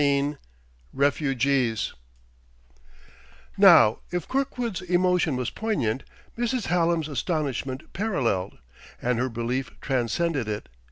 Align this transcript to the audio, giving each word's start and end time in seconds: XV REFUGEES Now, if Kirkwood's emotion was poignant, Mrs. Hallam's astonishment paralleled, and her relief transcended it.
XV 0.01 0.37
REFUGEES 0.93 1.93
Now, 3.55 3.99
if 4.09 4.27
Kirkwood's 4.27 4.81
emotion 4.81 5.35
was 5.35 5.51
poignant, 5.51 6.05
Mrs. 6.35 6.65
Hallam's 6.69 7.07
astonishment 7.07 7.93
paralleled, 7.93 8.57
and 8.99 9.19
her 9.19 9.29
relief 9.29 9.69
transcended 9.79 10.47
it. 10.47 10.69